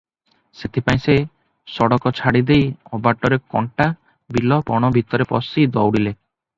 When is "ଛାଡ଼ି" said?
2.21-2.43